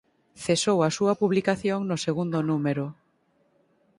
[0.43, 2.85] Cesou a súa publicación no segundo número.